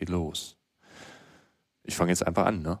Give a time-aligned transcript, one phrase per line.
[0.00, 0.56] geht los.
[1.82, 2.80] Ich fange jetzt einfach an, ne?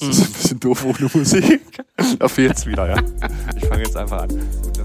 [0.00, 1.84] Das ist ein bisschen doof ohne Musik.
[2.18, 3.00] da fehlt's wieder, ja.
[3.56, 4.28] Ich fange jetzt einfach an.
[4.28, 4.78] Gut,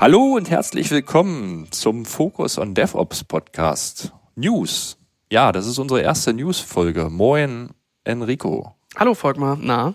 [0.00, 4.12] Hallo und herzlich willkommen zum Focus on DevOps Podcast.
[4.36, 4.98] News.
[5.32, 7.08] Ja, das ist unsere erste News-Folge.
[7.08, 7.70] Moin,
[8.04, 8.76] Enrico.
[8.96, 9.58] Hallo, Volkmar.
[9.60, 9.94] Na?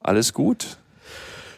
[0.00, 0.78] Alles gut?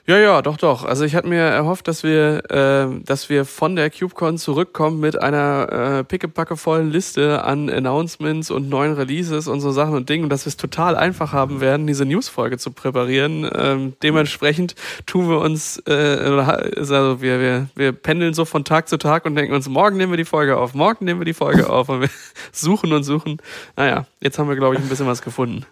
[0.05, 0.85] Ja, ja, doch, doch.
[0.85, 5.23] Also ich hatte mir erhofft, dass wir, äh, dass wir von der CubeCon zurückkommen mit
[5.23, 10.31] einer äh, pickepackevollen Liste an Announcements und neuen Releases und so Sachen und Dingen und
[10.31, 13.49] dass wir es total einfach haben werden, diese Newsfolge zu präparieren.
[13.55, 14.75] Ähm, dementsprechend
[15.07, 19.37] tun wir uns, äh, also wir, wir, wir pendeln so von Tag zu Tag und
[19.37, 22.01] denken uns, morgen nehmen wir die Folge auf, morgen nehmen wir die Folge auf und
[22.01, 22.11] wir
[22.51, 23.39] suchen und suchen.
[23.77, 25.65] Naja, jetzt haben wir, glaube ich, ein bisschen was gefunden.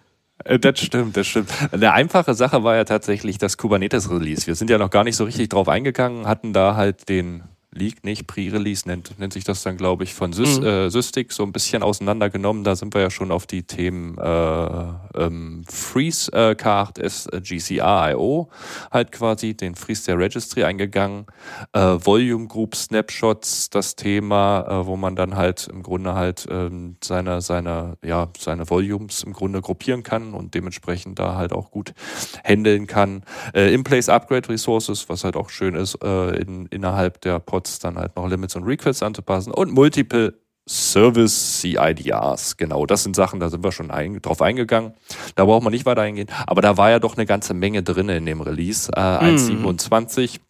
[0.45, 1.51] Äh, das stimmt, das stimmt.
[1.73, 4.47] Eine einfache Sache war ja tatsächlich das Kubernetes-Release.
[4.47, 8.03] Wir sind ja noch gar nicht so richtig drauf eingegangen, hatten da halt den Leak
[8.03, 10.67] nicht, Pre-Release nennt, nennt sich das dann, glaube ich, von Sys, mhm.
[10.67, 12.65] äh, Systik so ein bisschen auseinandergenommen.
[12.65, 17.41] Da sind wir ja schon auf die Themen äh, ähm, Freeze äh, Card ist äh,
[17.41, 18.49] GCR.io
[18.91, 21.27] halt quasi, den Freeze der Registry eingegangen.
[21.73, 26.97] Äh, Volume Group Snapshots, das Thema, äh, wo man dann halt im Grunde halt ähm,
[27.05, 31.95] seine, seine, ja, seine Volumes im Grunde gruppieren kann und dementsprechend da halt auch gut
[32.43, 33.23] handeln kann.
[33.55, 37.97] Äh, In-Place Upgrade Resources, was halt auch schön ist, in, innerhalb der Pod Pods dann
[37.97, 40.35] halt noch Limits und Requests anzupassen und Multiple
[40.67, 42.57] Service CIDRs.
[42.57, 44.95] Genau, das sind Sachen, da sind wir schon ein, drauf eingegangen.
[45.35, 46.29] Da braucht man nicht weiter eingehen.
[46.47, 48.91] Aber da war ja doch eine ganze Menge drin in dem Release.
[48.95, 50.43] Äh, 1.27 mm.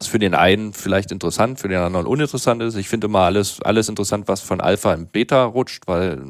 [0.00, 2.76] ist für den einen vielleicht interessant, für den anderen uninteressant ist.
[2.76, 6.22] Ich finde immer alles, alles interessant, was von Alpha in Beta rutscht, weil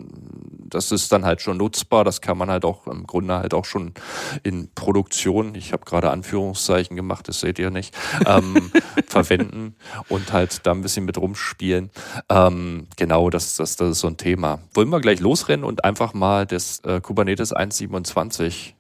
[0.70, 2.05] das ist dann halt schon nutzbar.
[2.05, 3.94] Das kann man halt auch im Grunde halt auch schon
[4.42, 7.94] in Produktion, ich habe gerade Anführungszeichen gemacht, das seht ihr nicht,
[8.27, 8.70] ähm,
[9.06, 9.74] verwenden
[10.08, 11.91] und halt da ein bisschen mit rumspielen.
[12.28, 14.61] Ähm, genau, das, das, das ist so ein Thema.
[14.74, 18.74] Wollen wir gleich losrennen und einfach mal das äh, Kubernetes 1.27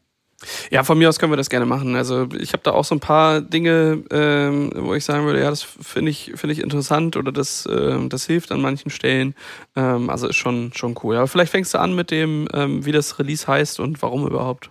[0.70, 1.96] ja, von mir aus können wir das gerne machen.
[1.96, 5.50] Also ich habe da auch so ein paar Dinge, ähm, wo ich sagen würde, ja,
[5.50, 9.34] das finde ich, finde ich interessant oder das, ähm, das hilft an manchen Stellen.
[9.74, 11.16] Ähm, also ist schon, schon cool.
[11.16, 14.70] Aber vielleicht fängst du an mit dem, ähm, wie das Release heißt und warum überhaupt.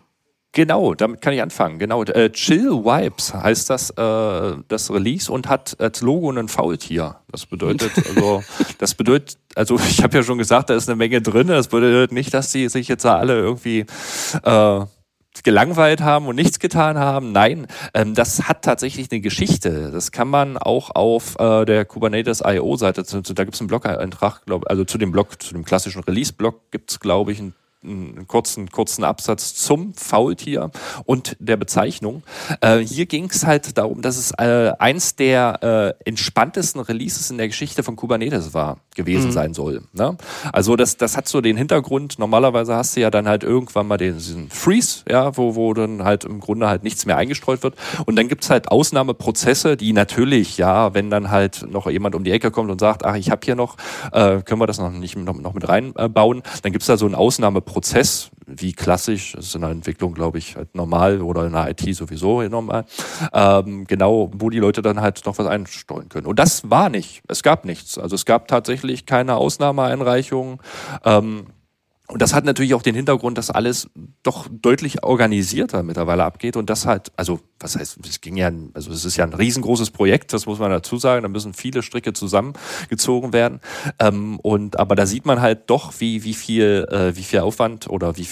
[0.54, 1.78] Genau, damit kann ich anfangen.
[1.78, 7.18] Genau, äh, Chill Vibes heißt das, äh, das Release und hat als Logo ein Faultier.
[7.30, 8.44] Das bedeutet, also,
[8.80, 11.48] das bedeutet, also ich habe ja schon gesagt, da ist eine Menge drin.
[11.48, 13.86] Das bedeutet nicht, dass die sich jetzt alle irgendwie
[14.44, 14.86] äh,
[15.44, 17.32] gelangweilt haben und nichts getan haben.
[17.32, 19.92] Nein, ähm, das hat tatsächlich eine Geschichte.
[19.92, 24.84] Das kann man auch auf äh, der Kubernetes IO-Seite, da gibt es einen Blog-Eintrag, also
[24.86, 29.04] zu dem Blog, zu dem klassischen Release-Blog gibt es, glaube ich, einen einen kurzen, kurzen
[29.04, 30.72] Absatz zum Faultier
[31.06, 32.24] und der Bezeichnung.
[32.62, 37.38] Äh, hier ging es halt darum, dass es äh, eins der äh, entspanntesten Releases in
[37.38, 39.32] der Geschichte von Kubernetes war, gewesen mhm.
[39.32, 39.84] sein soll.
[39.94, 40.18] Ne?
[40.52, 43.98] Also das, das hat so den Hintergrund, normalerweise hast du ja dann halt irgendwann mal
[43.98, 47.76] den, diesen Freeze, ja, wo, wo dann halt im Grunde halt nichts mehr eingestreut wird.
[48.06, 52.32] Und dann gibt's halt Ausnahmeprozesse, die natürlich, ja, wenn dann halt noch jemand um die
[52.32, 53.78] Ecke kommt und sagt, ach, ich habe hier noch,
[54.12, 57.16] äh, können wir das noch nicht noch, noch mit reinbauen, dann gibt's da so einen
[57.16, 61.52] Ausnahmeprozess Prozess, wie klassisch, das ist in der Entwicklung, glaube ich, halt normal oder in
[61.52, 62.86] der IT sowieso normal,
[63.34, 66.26] ähm, genau, wo die Leute dann halt noch was einsteuern können.
[66.26, 67.22] Und das war nicht.
[67.28, 67.98] Es gab nichts.
[67.98, 70.60] Also es gab tatsächlich keine Ausnahmeeinreichungen.
[71.04, 71.48] Ähm,
[72.10, 73.90] und das hat natürlich auch den Hintergrund, dass alles
[74.24, 78.94] doch deutlich organisierter mittlerweile abgeht und das halt, also was heißt, es ging ja, also
[78.94, 82.14] es ist ja ein riesengroßes Projekt, das muss man dazu sagen, da müssen viele Stricke
[82.14, 83.60] zusammengezogen werden.
[84.00, 87.90] Ähm, und aber da sieht man halt doch, wie wie viel äh, wie viel Aufwand
[87.90, 88.28] oder wie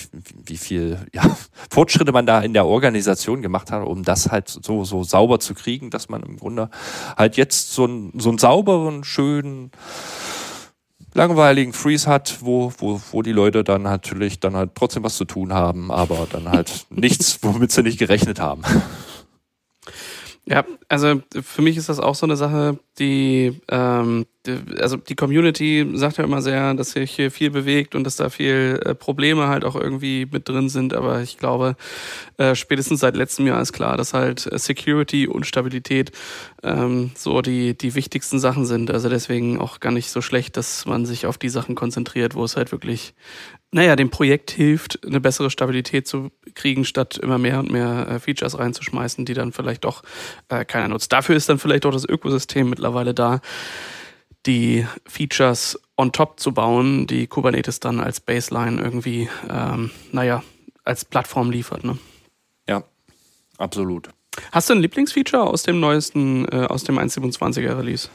[0.45, 1.23] wie viel ja,
[1.69, 5.53] Fortschritte man da in der Organisation gemacht hat, um das halt so so sauber zu
[5.53, 6.69] kriegen, dass man im Grunde
[7.17, 9.71] halt jetzt so einen so einen sauberen, schönen
[11.15, 15.25] langweiligen Freeze hat, wo, wo, wo die Leute dann natürlich dann halt trotzdem was zu
[15.25, 18.63] tun haben, aber dann halt nichts, womit sie nicht gerechnet haben.
[20.45, 24.34] Ja, also für mich ist das auch so eine Sache, die, ähm, die,
[24.79, 28.29] also die Community sagt ja immer sehr, dass sich hier viel bewegt und dass da
[28.29, 31.75] viel äh, Probleme halt auch irgendwie mit drin sind, aber ich glaube,
[32.37, 36.11] äh, spätestens seit letztem Jahr ist klar, dass halt äh, Security und Stabilität
[36.63, 38.91] ähm, so die, die wichtigsten Sachen sind.
[38.91, 42.43] Also deswegen auch gar nicht so schlecht, dass man sich auf die Sachen konzentriert, wo
[42.43, 43.13] es halt wirklich
[43.71, 48.19] naja, dem Projekt hilft, eine bessere Stabilität zu kriegen, statt immer mehr und mehr äh,
[48.19, 50.03] Features reinzuschmeißen, die dann vielleicht doch
[50.47, 51.11] keiner nutzt.
[51.11, 53.41] Dafür ist dann vielleicht auch das Ökosystem mittlerweile da,
[54.45, 60.43] die Features on top zu bauen, die Kubernetes dann als Baseline irgendwie, ähm, naja,
[60.83, 61.83] als Plattform liefert.
[61.83, 61.97] Ne?
[62.67, 62.83] Ja,
[63.57, 64.09] Absolut.
[64.51, 68.09] Hast du ein Lieblingsfeature aus dem neuesten, äh, aus dem 1.27er Release?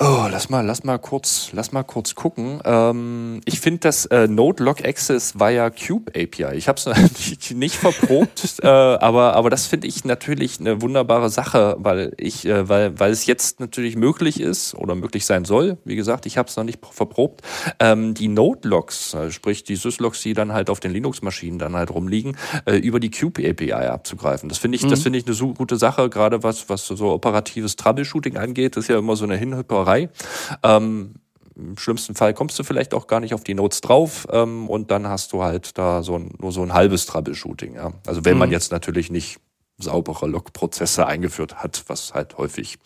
[0.00, 2.60] Oh, lass mal, lass mal kurz, lass mal kurz gucken.
[2.64, 6.56] Ähm, ich finde das äh, Node Log Access via Cube API.
[6.56, 6.86] Ich habe es
[7.30, 12.44] nicht, nicht verprobt, äh, aber aber das finde ich natürlich eine wunderbare Sache, weil ich,
[12.44, 15.78] äh, weil weil es jetzt natürlich möglich ist oder möglich sein soll.
[15.84, 17.42] Wie gesagt, ich habe es noch nicht verprobt.
[17.78, 21.76] Ähm, die Node Logs, also sprich die Syslogs, die dann halt auf den Linux-Maschinen dann
[21.76, 24.48] halt rumliegen, äh, über die Cube API abzugreifen.
[24.48, 24.90] Das finde ich, mhm.
[24.90, 28.76] das finde ich eine so gute Sache, gerade was was so operatives Troubleshooting angeht.
[28.76, 30.08] Das ist ja immer so eine Hinhüpperei Zauberei.
[30.62, 31.14] Ähm,
[31.56, 34.90] im schlimmsten Fall kommst du vielleicht auch gar nicht auf die Notes drauf ähm, und
[34.90, 37.76] dann hast du halt da so ein, nur so ein halbes Troubleshooting.
[37.76, 37.92] Ja?
[38.06, 38.40] Also wenn mhm.
[38.40, 39.38] man jetzt natürlich nicht
[39.78, 42.78] saubere Log-Prozesse eingeführt hat, was halt häufig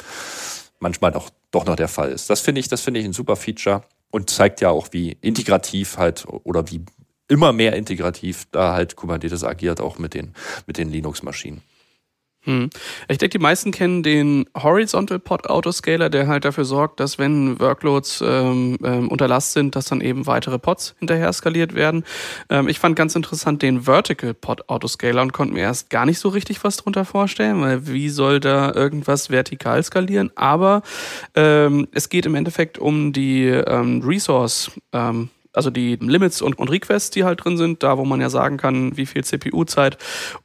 [0.81, 2.29] manchmal doch, doch noch der Fall ist.
[2.29, 5.97] Das finde ich, das finde ich ein super Feature und zeigt ja auch, wie integrativ
[5.97, 6.85] halt oder wie
[7.29, 10.35] immer mehr integrativ da halt Kubernetes agiert, auch mit den,
[10.67, 11.63] mit den Linux-Maschinen.
[12.49, 12.71] Hm.
[13.09, 17.61] Ich denke, die meisten kennen den Horizontal Pod Autoscaler, der halt dafür sorgt, dass wenn
[17.61, 22.05] Workloads ähm, ähm, unter Last sind, dass dann eben weitere Pods hinterher skaliert werden.
[22.49, 26.21] Ähm, ich fand ganz interessant den Vertical Pod Autoscaler und konnte mir erst gar nicht
[26.21, 30.31] so richtig was drunter vorstellen, weil wie soll da irgendwas vertikal skalieren?
[30.35, 30.81] Aber
[31.35, 36.71] ähm, es geht im Endeffekt um die ähm, Resource ähm, also die Limits und, und
[36.71, 39.99] Requests, die halt drin sind, da wo man ja sagen kann, wie viel CPU-Zeit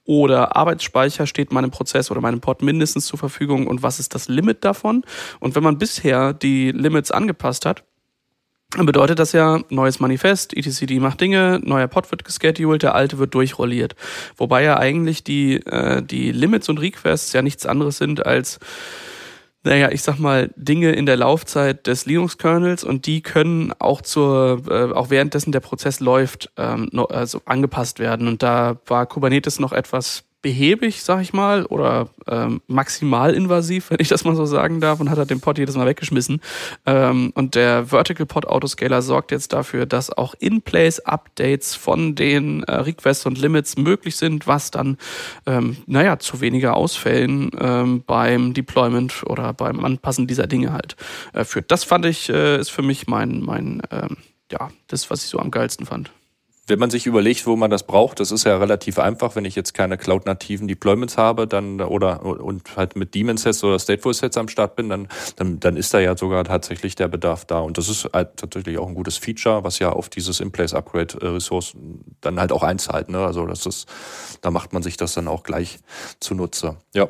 [0.06, 4.28] oder Arbeitsspeicher steht meinem Prozess oder meinem Pod mindestens zur Verfügung und was ist das
[4.28, 5.04] Limit davon.
[5.40, 7.84] Und wenn man bisher die Limits angepasst hat,
[8.76, 13.20] dann bedeutet das ja neues Manifest, etcd macht Dinge, neuer Pod wird gescheduled, der alte
[13.20, 13.96] wird durchrolliert.
[14.36, 18.60] Wobei ja eigentlich die, äh, die Limits und Requests ja nichts anderes sind als
[19.64, 24.64] naja, ich sag mal, Dinge in der Laufzeit des Linux-Kernels und die können auch zur,
[24.70, 28.28] äh, auch währenddessen der Prozess läuft, ähm, also angepasst werden.
[28.28, 34.00] Und da war Kubernetes noch etwas behäbig, sag ich mal, oder ähm, maximal invasiv, wenn
[34.00, 36.42] ich das mal so sagen darf, und hat halt den Pod jedes Mal weggeschmissen.
[36.86, 42.76] Ähm, und der Vertical Pod Autoscaler sorgt jetzt dafür, dass auch In-Place-Updates von den äh,
[42.76, 44.98] Requests und Limits möglich sind, was dann,
[45.48, 50.98] ähm, naja, zu weniger Ausfällen ähm, beim Deployment oder beim Anpassen dieser Dinge halt
[51.32, 51.72] äh, führt.
[51.72, 54.18] Das fand ich, äh, ist für mich mein, mein ähm,
[54.52, 56.12] ja, das, was ich so am geilsten fand
[56.68, 59.56] wenn man sich überlegt, wo man das braucht, das ist ja relativ einfach, wenn ich
[59.56, 64.38] jetzt keine cloud-nativen Deployments habe, dann oder und halt mit Daemon Sets oder Stateful Sets
[64.38, 67.78] am Start bin, dann, dann dann ist da ja sogar tatsächlich der Bedarf da und
[67.78, 71.74] das ist halt tatsächlich auch ein gutes Feature, was ja auf dieses In-Place Upgrade Ressource
[72.22, 73.26] dann halt auch einzahlt, ne?
[73.26, 73.88] Also das ist
[74.42, 75.80] da macht man sich das dann auch gleich
[76.20, 76.78] zunutze.
[76.94, 77.10] Ja.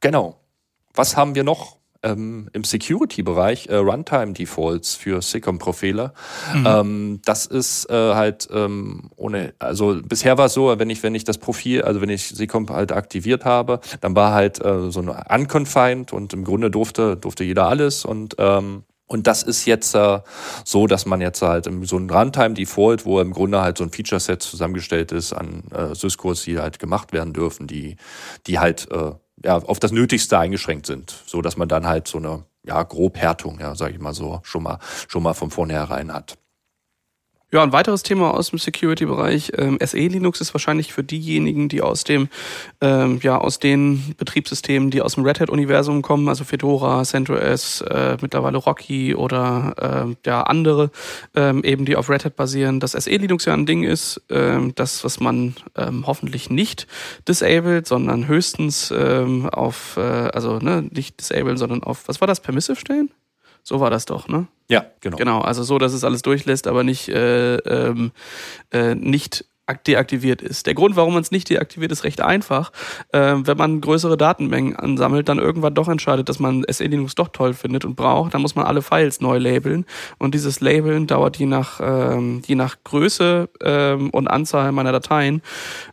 [0.00, 0.40] Genau.
[0.94, 1.77] Was haben wir noch?
[2.02, 6.12] Ähm, im Security-Bereich äh, Runtime-Defaults für SICOM-Profile.
[6.54, 6.66] Mhm.
[6.66, 11.14] Ähm, das ist äh, halt ähm, ohne, also bisher war es so, wenn ich, wenn
[11.14, 15.00] ich das Profil, also wenn ich SICOM halt aktiviert habe, dann war halt äh, so
[15.00, 19.94] eine unconfined und im Grunde durfte, durfte jeder alles und ähm, und das ist jetzt
[19.94, 20.20] äh,
[20.64, 24.42] so, dass man jetzt halt so ein Runtime-Default, wo im Grunde halt so ein Feature-Set
[24.42, 27.96] zusammengestellt ist an äh, Syscores, die halt gemacht werden dürfen, die,
[28.46, 29.12] die halt äh,
[29.44, 33.60] ja, auf das Nötigste eingeschränkt sind, so dass man dann halt so eine ja, Grobhärtung,
[33.60, 36.38] ja, sage ich mal so, schon mal schon mal von vornherein hat.
[37.50, 39.52] Ja, ein weiteres Thema aus dem Security-Bereich.
[39.56, 42.28] Ähm, SE Linux ist wahrscheinlich für diejenigen, die aus dem,
[42.82, 48.18] ähm, ja, aus den Betriebssystemen, die aus dem Red Hat-Universum kommen, also Fedora, CentOS, äh,
[48.20, 50.90] mittlerweile Rocky oder äh, ja, andere,
[51.34, 54.74] ähm, eben die auf Red Hat basieren, dass SE Linux ja ein Ding ist, ähm,
[54.74, 56.86] das, was man ähm, hoffentlich nicht
[57.26, 62.40] disabled, sondern höchstens ähm, auf, äh, also ne, nicht disabled, sondern auf, was war das,
[62.40, 63.08] permissive stellen?
[63.68, 64.46] So war das doch, ne?
[64.70, 65.18] Ja, genau.
[65.18, 68.12] Genau, also so, dass es alles durchlässt, aber nicht, äh, ähm,
[68.72, 69.44] äh, nicht
[69.86, 70.66] deaktiviert ist.
[70.66, 72.72] Der Grund, warum man es nicht deaktiviert, ist recht einfach.
[73.12, 77.28] Äh, wenn man größere Datenmengen ansammelt, dann irgendwann doch entscheidet, dass man SE Linux doch
[77.28, 79.84] toll findet und braucht, dann muss man alle Files neu labeln.
[80.18, 85.42] Und dieses Labeln dauert je nach, ähm, je nach Größe ähm, und Anzahl meiner Dateien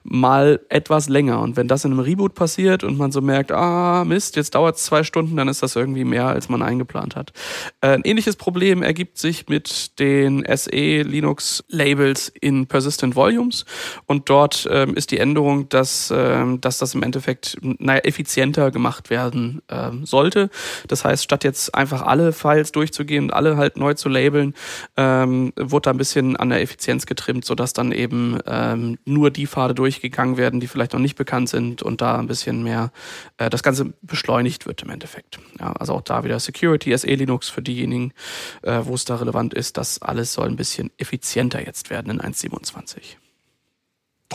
[0.04, 1.42] mal etwas länger.
[1.42, 4.78] Und wenn das in einem Reboot passiert und man so merkt, ah Mist, jetzt dauert
[4.78, 7.34] es zwei Stunden, dann ist das irgendwie mehr, als man eingeplant hat.
[7.82, 13.65] Äh, ein ähnliches Problem ergibt sich mit den SE Linux Labels in Persistent Volumes.
[14.06, 19.10] Und dort ähm, ist die Änderung, dass, ähm, dass das im Endeffekt naja, effizienter gemacht
[19.10, 20.50] werden ähm, sollte.
[20.88, 24.54] Das heißt, statt jetzt einfach alle Files durchzugehen und alle halt neu zu labeln,
[24.98, 29.48] ähm, wurde da ein bisschen an der Effizienz getrimmt, sodass dann eben ähm, nur die
[29.48, 32.92] Pfade durchgegangen werden, die vielleicht noch nicht bekannt sind und da ein bisschen mehr
[33.38, 35.40] äh, das Ganze beschleunigt wird im Endeffekt.
[35.60, 38.14] Ja, also auch da wieder Security, SE Linux für diejenigen,
[38.62, 42.22] äh, wo es da relevant ist, das alles soll ein bisschen effizienter jetzt werden in
[42.22, 43.25] 1.27.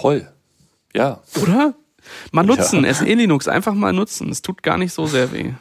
[0.00, 0.32] Toll.
[0.94, 1.20] Ja.
[1.42, 1.74] Oder?
[2.32, 2.94] Mal nutzen, ja.
[2.94, 4.30] SE Linux, einfach mal nutzen.
[4.30, 5.52] Es tut gar nicht so sehr weh.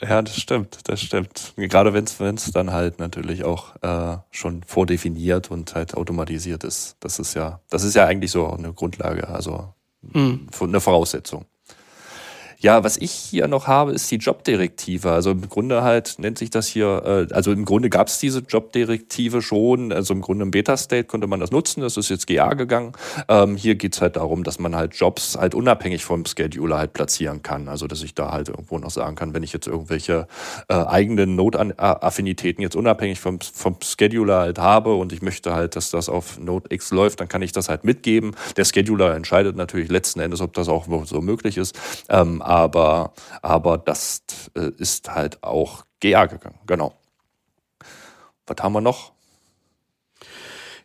[0.00, 1.54] Ja, das stimmt, das stimmt.
[1.56, 6.96] Gerade wenn es dann halt natürlich auch äh, schon vordefiniert und halt automatisiert ist.
[7.00, 10.48] Das ist ja, das ist ja eigentlich so eine Grundlage, also mhm.
[10.60, 11.46] eine Voraussetzung.
[12.58, 15.10] Ja, was ich hier noch habe, ist die Jobdirektive.
[15.10, 18.38] Also im Grunde halt nennt sich das hier, äh, also im Grunde gab es diese
[18.40, 22.54] Jobdirektive schon, also im Grunde im Beta-State konnte man das nutzen, das ist jetzt GA
[22.54, 22.92] gegangen.
[23.28, 27.42] Ähm, hier geht's halt darum, dass man halt Jobs halt unabhängig vom Scheduler halt platzieren
[27.42, 27.68] kann.
[27.68, 30.26] Also dass ich da halt irgendwo noch sagen kann, wenn ich jetzt irgendwelche
[30.68, 35.90] äh, eigenen Node-Affinitäten jetzt unabhängig vom, vom Scheduler halt habe und ich möchte halt, dass
[35.90, 38.34] das auf Node X läuft, dann kann ich das halt mitgeben.
[38.56, 41.78] Der Scheduler entscheidet natürlich letzten Endes, ob das auch so möglich ist.
[42.08, 43.12] Ähm, aber,
[43.42, 44.22] aber das
[44.54, 46.60] äh, ist halt auch GA gegangen.
[46.66, 46.94] Genau.
[48.46, 49.15] Was haben wir noch?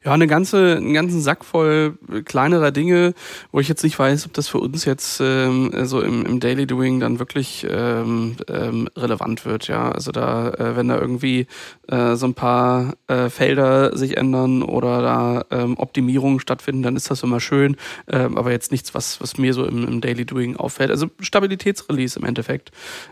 [0.03, 3.13] Ja, eine ganze, einen ganzen Sack voll kleinerer Dinge,
[3.51, 6.65] wo ich jetzt nicht weiß, ob das für uns jetzt ähm, so im, im Daily
[6.65, 9.67] Doing dann wirklich ähm, ähm, relevant wird.
[9.67, 11.45] Ja, also da, äh, wenn da irgendwie
[11.87, 17.11] äh, so ein paar äh, Felder sich ändern oder da ähm, Optimierungen stattfinden, dann ist
[17.11, 17.77] das immer schön.
[18.07, 20.89] Ähm, aber jetzt nichts, was, was mir so im, im Daily Doing auffällt.
[20.89, 22.71] Also Stabilitätsrelease im Endeffekt.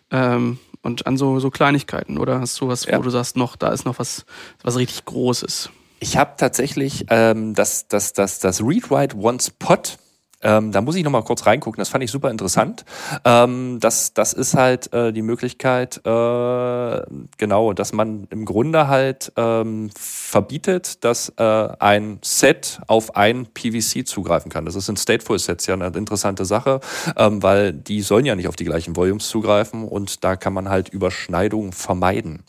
[0.10, 2.98] Ähm, und an so, so Kleinigkeiten, oder hast du was, ja.
[2.98, 4.26] wo du sagst, noch, da ist noch was,
[4.64, 5.70] was richtig Großes?
[6.00, 9.98] Ich habe tatsächlich ähm, das, das, das, das Read Write Once Pot.
[10.42, 11.82] Ähm, da muss ich noch mal kurz reingucken.
[11.82, 12.86] Das fand ich super interessant.
[13.26, 17.02] Ähm, das, das ist halt äh, die Möglichkeit, äh,
[17.38, 24.08] genau, dass man im Grunde halt ähm, verbietet, dass äh, ein Set auf ein PVC
[24.08, 24.64] zugreifen kann.
[24.64, 26.80] Das ist in Stateful Sets ja eine interessante Sache,
[27.18, 30.70] ähm, weil die sollen ja nicht auf die gleichen Volumes zugreifen und da kann man
[30.70, 32.44] halt Überschneidungen vermeiden.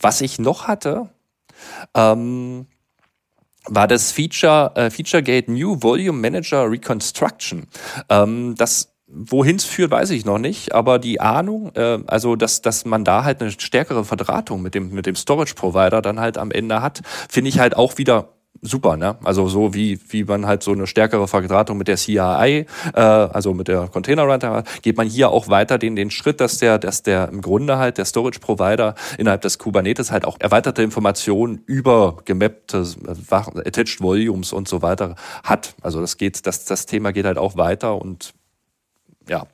[0.00, 1.10] Was ich noch hatte,
[1.94, 2.66] ähm,
[3.68, 7.66] war das Feature äh, FeatureGate New Volume Manager Reconstruction.
[8.08, 12.60] Ähm, das Wohin es führt, weiß ich noch nicht, aber die Ahnung, äh, also dass,
[12.60, 16.50] dass man da halt eine stärkere Verdrahtung mit dem, mit dem Storage-Provider dann halt am
[16.50, 19.16] Ende hat, finde ich halt auch wieder super, ne?
[19.24, 23.54] Also so wie wie man halt so eine stärkere Verdrahtung mit der CRI, äh, also
[23.54, 27.02] mit der Container Runtime, geht man hier auch weiter den den Schritt, dass der dass
[27.02, 32.16] der im Grunde halt der Storage Provider innerhalb des Kubernetes halt auch erweiterte Informationen über
[32.24, 32.84] gemappte
[33.30, 35.74] attached Volumes und so weiter hat.
[35.82, 38.34] Also das geht das das Thema geht halt auch weiter und
[39.28, 39.46] ja,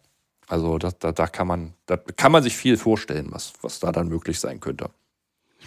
[0.49, 3.93] also da, da, da kann man da kann man sich viel vorstellen, was was da
[3.93, 4.91] dann möglich sein könnte.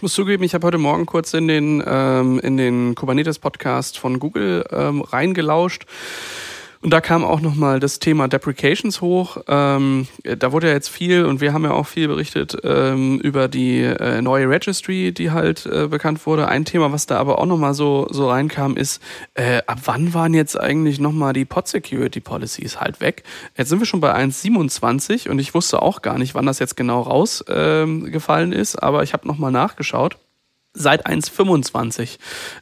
[0.05, 4.19] Ich muss zugeben, ich habe heute Morgen kurz in den, ähm, in den Kubernetes-Podcast von
[4.19, 5.87] Google ähm, reingelauscht.
[6.85, 9.37] Und da kam auch nochmal das Thema Deprecations hoch.
[9.47, 13.47] Ähm, da wurde ja jetzt viel, und wir haben ja auch viel berichtet ähm, über
[13.47, 16.47] die äh, neue Registry, die halt äh, bekannt wurde.
[16.47, 19.01] Ein Thema, was da aber auch nochmal so, so reinkam, ist,
[19.33, 23.23] äh, ab wann waren jetzt eigentlich nochmal die Pod Security Policies halt weg?
[23.57, 26.77] Jetzt sind wir schon bei 1.27 und ich wusste auch gar nicht, wann das jetzt
[26.77, 30.17] genau rausgefallen ähm, ist, aber ich habe nochmal nachgeschaut.
[30.75, 32.17] Seit 1.25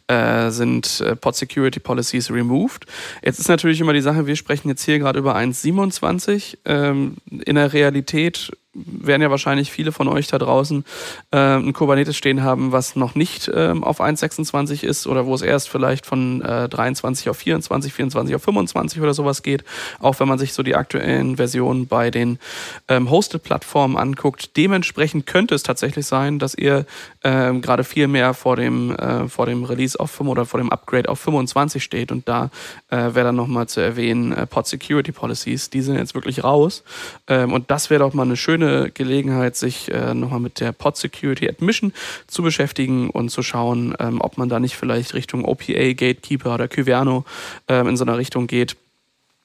[0.07, 2.85] äh, sind äh, Pod Security Policies removed.
[3.23, 6.59] Jetzt ist natürlich immer die Sache, wir sprechen jetzt hier gerade über 1.27.
[6.65, 10.83] Ähm, in der Realität werden ja wahrscheinlich viele von euch da draußen
[11.31, 15.41] äh, ein Kubernetes stehen haben, was noch nicht ähm, auf 1.26 ist oder wo es
[15.41, 19.63] erst vielleicht von äh, 23 auf 24, 24 auf 25 oder sowas geht.
[19.99, 22.39] Auch wenn man sich so die aktuellen Versionen bei den
[22.87, 24.57] ähm, Hosted-Plattformen anguckt.
[24.57, 26.85] Dementsprechend könnte es tatsächlich sein, dass ihr
[27.23, 30.71] ähm, gerade viel mehr vor dem, äh, vor dem Release auf 5 oder vor dem
[30.71, 32.11] Upgrade auf 25 steht.
[32.11, 32.49] Und da
[32.89, 36.83] äh, wäre dann nochmal zu erwähnen, äh, Pod Security Policies, die sind jetzt wirklich raus.
[37.27, 40.71] Ähm, und das wäre doch mal eine schöne schöne Gelegenheit, sich äh, nochmal mit der
[40.71, 41.93] Pod Security Admission
[42.27, 46.67] zu beschäftigen und zu schauen, ähm, ob man da nicht vielleicht Richtung OPA, Gatekeeper oder
[46.67, 47.25] Kyverno
[47.67, 48.75] ähm, in so einer Richtung geht.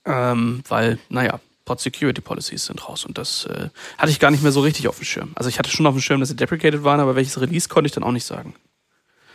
[0.05, 4.43] Ähm, weil, naja, Pod Security Policies sind raus und das äh, hatte ich gar nicht
[4.43, 5.33] mehr so richtig auf dem Schirm.
[5.35, 7.89] Also ich hatte schon auf dem Schirm, dass sie deprecated waren, aber welches Release konnte
[7.89, 8.55] ich dann auch nicht sagen.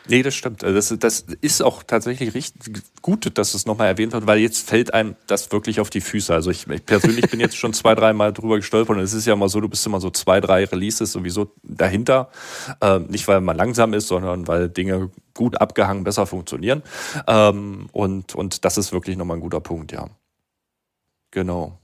[0.09, 0.63] Nee, das stimmt.
[0.63, 4.67] Also das, das ist auch tatsächlich richtig gut, dass es nochmal erwähnt wird, weil jetzt
[4.67, 6.33] fällt einem das wirklich auf die Füße.
[6.33, 9.25] Also ich, ich persönlich bin jetzt schon zwei, drei Mal drüber gestolpert und es ist
[9.25, 12.29] ja immer so, du bist immer so zwei, drei Releases sowieso dahinter.
[12.81, 16.83] Ähm, nicht, weil man langsam ist, sondern weil Dinge gut abgehangen besser funktionieren.
[17.27, 20.09] Ähm, und, und das ist wirklich nochmal ein guter Punkt, ja.
[21.31, 21.79] Genau.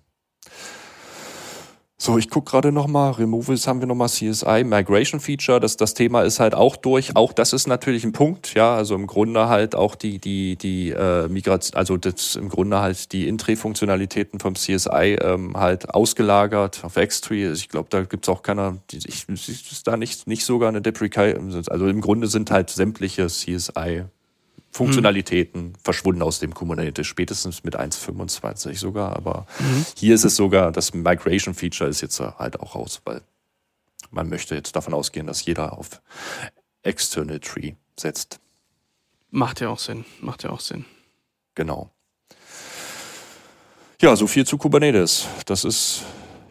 [2.02, 6.22] So, ich gucke gerade nochmal, Removals haben wir nochmal, CSI, Migration Feature, das, das Thema
[6.22, 7.18] ist halt auch durch.
[7.18, 10.92] Auch das ist natürlich ein Punkt, ja, also im Grunde halt auch die, die, die
[10.92, 16.96] äh, Migration, also das im Grunde halt die Intree-Funktionalitäten vom CSI ähm, halt ausgelagert auf
[16.96, 17.52] X-Tree.
[17.52, 21.86] Ich glaube, da gibt's auch keiner, ich, ist da nicht, nicht sogar eine Deprecation, also
[21.86, 24.06] im Grunde sind halt sämtliche CSI
[24.72, 25.74] Funktionalitäten mhm.
[25.84, 29.16] verschwunden aus dem Kubernetes, spätestens mit 1.25 sogar.
[29.16, 29.86] Aber mhm.
[29.96, 33.22] hier ist es sogar, das Migration Feature ist jetzt halt auch raus, weil
[34.12, 36.02] man möchte jetzt davon ausgehen, dass jeder auf
[36.84, 38.40] External Tree setzt.
[39.32, 40.86] Macht ja auch Sinn, macht ja auch Sinn.
[41.56, 41.92] Genau.
[44.02, 45.28] Ja, so viel zu Kubernetes.
[45.46, 46.04] Das ist,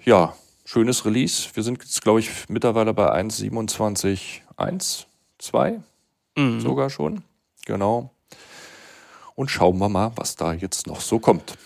[0.05, 0.35] ja,
[0.65, 1.49] schönes Release.
[1.55, 5.07] Wir sind jetzt, glaube ich, mittlerweile bei 1.27.1,
[5.39, 5.81] 2
[6.37, 6.61] mhm.
[6.61, 7.25] sogar schon.
[7.69, 8.11] Genau.
[9.37, 11.57] Und schauen wir mal, was da jetzt noch so kommt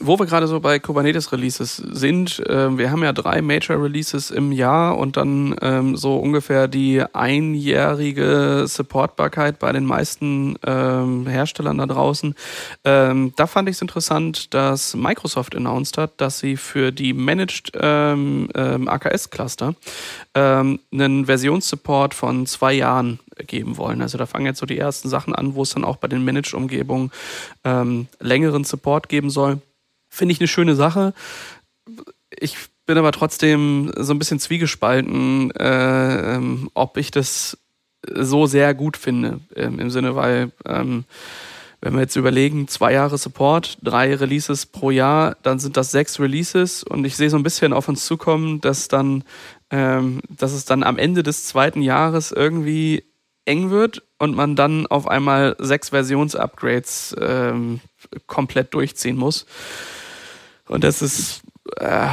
[0.00, 4.30] wo wir gerade so bei Kubernetes Releases sind, äh, wir haben ja drei Major Releases
[4.30, 11.78] im Jahr und dann ähm, so ungefähr die einjährige Supportbarkeit bei den meisten ähm, Herstellern
[11.78, 12.34] da draußen.
[12.84, 17.72] Ähm, da fand ich es interessant, dass Microsoft announced hat, dass sie für die Managed
[17.74, 19.74] ähm, ähm, AKS Cluster
[20.34, 24.02] ähm, einen Versionssupport von zwei Jahren geben wollen.
[24.02, 26.24] Also da fangen jetzt so die ersten Sachen an, wo es dann auch bei den
[26.24, 27.10] Managed-Umgebungen
[28.20, 29.60] längeren Support geben soll.
[30.08, 31.12] Finde ich eine schöne Sache.
[32.30, 32.56] Ich
[32.88, 37.58] bin aber trotzdem so ein bisschen zwiegespalten, äh, ähm, ob ich das
[38.12, 39.40] so sehr gut finde.
[39.54, 41.04] Ähm, Im Sinne, weil, ähm,
[41.80, 46.18] wenn wir jetzt überlegen, zwei Jahre Support, drei Releases pro Jahr, dann sind das sechs
[46.18, 49.22] Releases und ich sehe so ein bisschen auf uns zukommen, dass dann,
[49.70, 53.04] ähm, dass es dann am Ende des zweiten Jahres irgendwie
[53.48, 57.80] eng wird und man dann auf einmal sechs Versionsupgrades ähm,
[58.26, 59.46] komplett durchziehen muss.
[60.68, 61.42] Und das ist.
[61.76, 62.06] Äh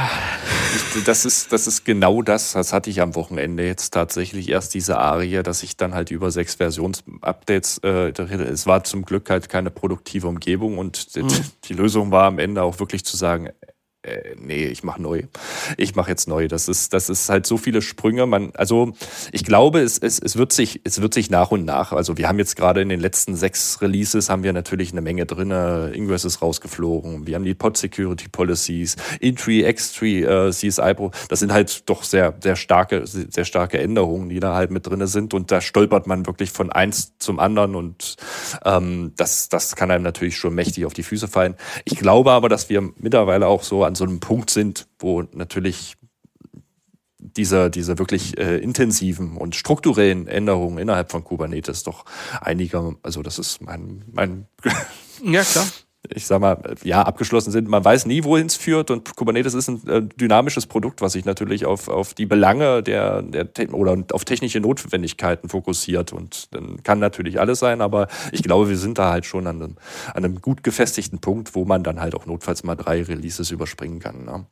[1.04, 4.98] das ist, das ist genau das, das hatte ich am Wochenende jetzt tatsächlich erst diese
[4.98, 9.70] Arie, dass ich dann halt über sechs Versionsupdates, äh, es war zum Glück halt keine
[9.70, 11.28] produktive Umgebung und mhm.
[11.64, 13.50] die Lösung war am Ende auch wirklich zu sagen,
[14.06, 15.22] äh, nee, ich mache neu.
[15.76, 16.48] Ich mache jetzt neu.
[16.48, 18.26] Das ist, das ist halt so viele Sprünge.
[18.26, 18.92] Man, also
[19.32, 21.92] ich glaube, es, es, es, wird sich, es wird sich nach und nach.
[21.92, 25.26] Also wir haben jetzt gerade in den letzten sechs Releases haben wir natürlich eine Menge
[25.26, 25.50] drin.
[25.50, 27.26] Ingress ist rausgeflogen.
[27.26, 31.10] Wir haben die Pod Security Policies, Intree, Xtree, äh, CSI Pro.
[31.28, 35.04] Das sind halt doch sehr, sehr starke, sehr starke Änderungen, die da halt mit drin
[35.06, 35.34] sind.
[35.34, 38.16] Und da stolpert man wirklich von eins zum anderen und
[38.64, 41.56] ähm, das, das kann einem natürlich schon mächtig auf die Füße fallen.
[41.84, 45.96] Ich glaube aber, dass wir mittlerweile auch so an so einem Punkt sind, wo natürlich
[47.18, 52.04] diese, diese wirklich äh, intensiven und strukturellen Änderungen innerhalb von Kubernetes doch
[52.40, 54.46] einiger, also das ist mein, mein
[55.24, 55.66] ja klar.
[56.14, 57.68] Ich sag mal, ja, abgeschlossen sind.
[57.68, 61.24] Man weiß nie, wohin es führt und Kubernetes ist ein äh, dynamisches Produkt, was sich
[61.24, 66.98] natürlich auf, auf die Belange der, der oder auf technische Notwendigkeiten fokussiert und dann kann
[66.98, 69.76] natürlich alles sein, aber ich glaube, wir sind da halt schon an einem,
[70.14, 74.00] an einem gut gefestigten Punkt, wo man dann halt auch notfalls mal drei Releases überspringen
[74.00, 74.24] kann.
[74.24, 74.46] Ne?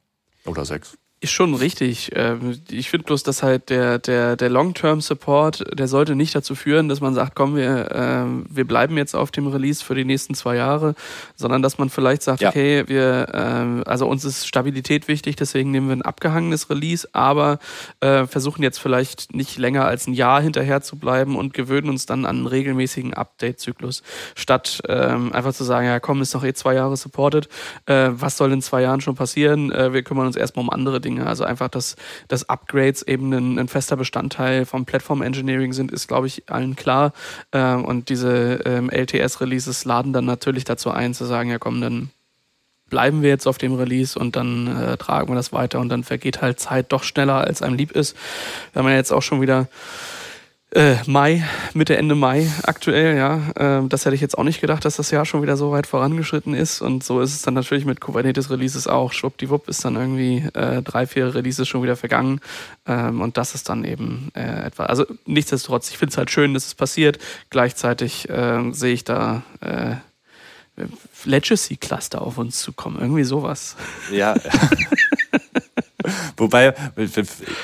[0.46, 0.98] Oder sechs.
[1.24, 2.10] Ist schon richtig.
[2.14, 6.90] Ähm, ich finde bloß, dass halt der, der, der Long-Term-Support, der sollte nicht dazu führen,
[6.90, 10.34] dass man sagt, komm, wir, äh, wir bleiben jetzt auf dem Release für die nächsten
[10.34, 10.94] zwei Jahre,
[11.34, 12.50] sondern dass man vielleicht sagt, ja.
[12.50, 17.58] okay, wir, äh, also uns ist Stabilität wichtig, deswegen nehmen wir ein abgehangenes Release, aber
[18.00, 22.04] äh, versuchen jetzt vielleicht nicht länger als ein Jahr hinterher zu bleiben und gewöhnen uns
[22.04, 24.02] dann an einen regelmäßigen Update-Zyklus,
[24.34, 27.48] statt ähm, einfach zu sagen, ja komm, ist noch eh zwei Jahre supported,
[27.86, 29.72] äh, was soll in zwei Jahren schon passieren?
[29.72, 31.13] Äh, wir kümmern uns erstmal um andere Dinge.
[31.14, 31.26] Dinge.
[31.26, 31.96] Also einfach, dass,
[32.28, 36.76] dass Upgrades eben ein, ein fester Bestandteil vom Platform Engineering sind, ist, glaube ich, allen
[36.76, 37.12] klar.
[37.52, 42.10] Ähm, und diese ähm, LTS-Releases laden dann natürlich dazu ein, zu sagen, ja komm, dann
[42.90, 46.04] bleiben wir jetzt auf dem Release und dann äh, tragen wir das weiter und dann
[46.04, 48.16] vergeht halt Zeit doch schneller, als einem lieb ist.
[48.74, 49.68] Haben ja jetzt auch schon wieder
[50.74, 53.80] äh, Mai, Mitte, Ende Mai aktuell, ja.
[53.80, 55.86] Äh, das hätte ich jetzt auch nicht gedacht, dass das Jahr schon wieder so weit
[55.86, 56.80] vorangeschritten ist.
[56.80, 59.12] Und so ist es dann natürlich mit Kubernetes Releases auch.
[59.12, 62.40] Schwuppdiwupp ist dann irgendwie äh, drei, vier Releases schon wieder vergangen.
[62.86, 64.86] Ähm, und das ist dann eben äh, etwa.
[64.86, 67.18] Also nichtsdestotrotz, ich finde es halt schön, dass es passiert.
[67.50, 69.96] Gleichzeitig äh, sehe ich da äh,
[71.24, 72.98] Legacy Cluster auf uns zukommen.
[73.00, 73.76] Irgendwie sowas.
[74.10, 74.34] Ja.
[76.36, 76.74] Wobei,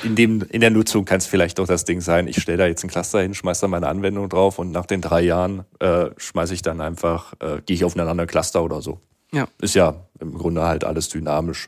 [0.03, 2.65] in, dem, in der Nutzung kann es vielleicht doch das Ding sein, ich stelle da
[2.67, 6.07] jetzt ein Cluster hin, schmeiße da meine Anwendung drauf und nach den drei Jahren äh,
[6.17, 8.99] schmeiße ich dann einfach, äh, gehe ich auf einen anderen Cluster oder so.
[9.33, 9.47] Ja.
[9.61, 11.67] Ist ja im Grunde halt alles dynamisch.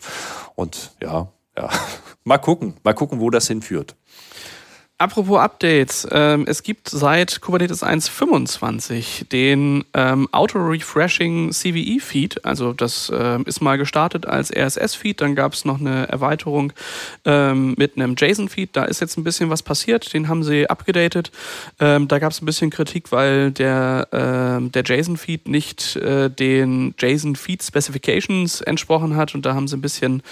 [0.55, 1.69] Und ja, ja.
[2.25, 3.97] Mal gucken, mal gucken, wo das hinführt.
[5.03, 12.45] Apropos Updates, ähm, es gibt seit Kubernetes 1.25 den ähm, Auto-Refreshing CVE-Feed.
[12.45, 16.71] Also das äh, ist mal gestartet als RSS-Feed, dann gab es noch eine Erweiterung
[17.25, 18.69] ähm, mit einem JSON-Feed.
[18.77, 21.33] Da ist jetzt ein bisschen was passiert, den haben sie abgedatet.
[21.81, 26.95] Ähm, da gab es ein bisschen Kritik, weil der, äh, der JSON-Feed nicht äh, den
[26.97, 30.23] JSON-Feed-Specifications entsprochen hat und da haben sie ein bisschen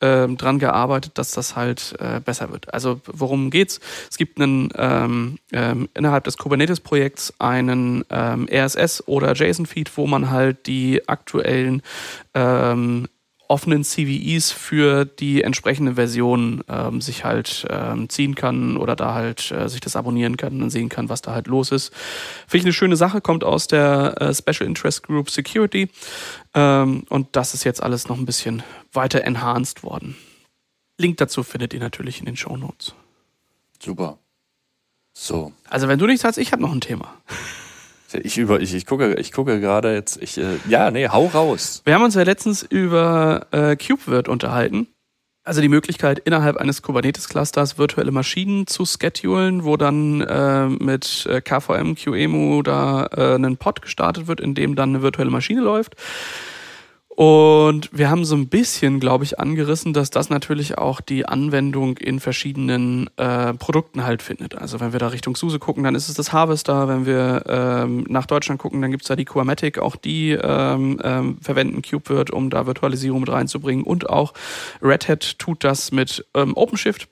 [0.00, 2.72] ähm, dran gearbeitet, dass das halt äh, besser wird.
[2.72, 3.80] Also worum geht's?
[4.08, 10.28] Es gibt einen ähm, ähm, innerhalb des Kubernetes-Projekts einen ähm, RSS oder JSON-Feed, wo man
[10.28, 11.80] halt die aktuellen
[12.34, 13.08] ähm,
[13.48, 19.50] offenen CVEs für die entsprechende Version ähm, sich halt ähm, ziehen kann oder da halt
[19.52, 21.90] äh, sich das abonnieren kann und sehen kann, was da halt los ist.
[22.46, 25.88] Finde ich eine schöne Sache, kommt aus der äh, Special Interest Group Security
[26.52, 30.14] ähm, und das ist jetzt alles noch ein bisschen weiter enhanced worden.
[30.98, 32.94] Link dazu findet ihr natürlich in den Show Notes.
[33.82, 34.18] Super.
[35.12, 35.52] So.
[35.68, 37.14] Also wenn du nichts hast, ich habe noch ein Thema.
[38.12, 40.20] Ich, über, ich, ich gucke, ich gucke gerade jetzt.
[40.20, 41.82] Ich, äh, ja, nee, hau raus.
[41.84, 44.88] Wir haben uns ja letztens über äh, KubeVirt unterhalten.
[45.42, 51.40] Also die Möglichkeit, innerhalb eines Kubernetes-Clusters virtuelle Maschinen zu schedulen, wo dann äh, mit äh,
[51.40, 55.96] KVM, QEMU da äh, ein Pod gestartet wird, in dem dann eine virtuelle Maschine läuft.
[57.20, 61.98] Und wir haben so ein bisschen, glaube ich, angerissen, dass das natürlich auch die Anwendung
[61.98, 64.56] in verschiedenen äh, Produkten halt findet.
[64.56, 66.88] Also wenn wir da Richtung SUSE gucken, dann ist es das Harvester.
[66.88, 69.78] Wenn wir ähm, nach Deutschland gucken, dann gibt es da die Quamatic.
[69.80, 73.84] Auch die ähm, ähm, verwenden KubeVirt, um da Virtualisierung mit reinzubringen.
[73.84, 74.32] Und auch
[74.80, 77.06] Red Hat tut das mit ähm, OpenShift.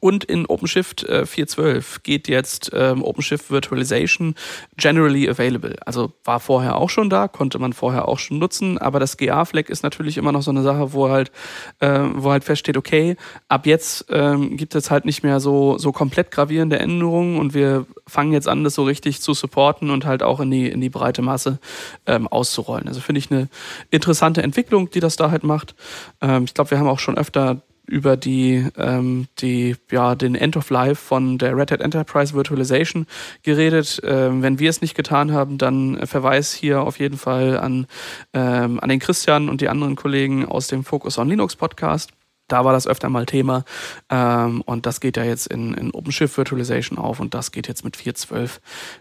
[0.00, 4.34] Und in OpenShift äh, 4.12 geht jetzt ähm, OpenShift Virtualization
[4.76, 5.76] generally available.
[5.86, 9.68] Also war vorher auch schon da, konnte man vorher auch schon nutzen, aber das GA-Flag
[9.68, 11.32] ist natürlich immer noch so eine Sache, wo halt,
[11.80, 13.16] äh, wo halt feststeht, okay,
[13.48, 17.86] ab jetzt ähm, gibt es halt nicht mehr so, so komplett gravierende Änderungen und wir
[18.06, 20.90] fangen jetzt an, das so richtig zu supporten und halt auch in die, in die
[20.90, 21.58] breite Masse
[22.06, 22.88] ähm, auszurollen.
[22.88, 23.48] Also finde ich eine
[23.90, 25.74] interessante Entwicklung, die das da halt macht.
[26.20, 30.56] Ähm, ich glaube, wir haben auch schon öfter über die, ähm, die, ja, den End
[30.56, 33.06] of Life von der Red Hat Enterprise Virtualization
[33.42, 34.00] geredet.
[34.04, 37.86] Ähm, wenn wir es nicht getan haben, dann Verweis hier auf jeden Fall an,
[38.32, 42.10] ähm, an den Christian und die anderen Kollegen aus dem Focus on Linux Podcast.
[42.48, 43.64] Da war das öfter mal Thema
[44.10, 47.84] ähm, und das geht ja jetzt in, in OpenShift Virtualization auf und das geht jetzt
[47.84, 48.60] mit 4.12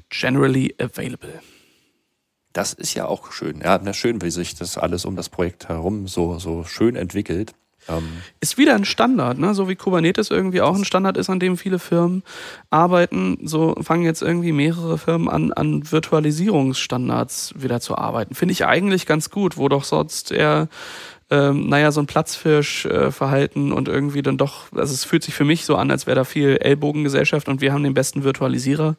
[0.09, 1.41] generally available.
[2.53, 3.61] Das ist ja auch schön.
[3.61, 7.53] Ja, na schön, wie sich das alles um das Projekt herum so, so schön entwickelt.
[7.87, 9.53] Ähm ist wieder ein Standard, ne?
[9.53, 12.23] so wie Kubernetes irgendwie auch ein Standard ist, an dem viele Firmen
[12.69, 13.39] arbeiten.
[13.43, 18.35] So fangen jetzt irgendwie mehrere Firmen an, an Virtualisierungsstandards wieder zu arbeiten.
[18.35, 20.67] Finde ich eigentlich ganz gut, wo doch sonst eher
[21.33, 25.45] ähm, naja, so ein Platzfirsch-Verhalten äh, und irgendwie dann doch, also es fühlt sich für
[25.45, 28.95] mich so an, als wäre da viel Ellbogengesellschaft und wir haben den besten Virtualisierer.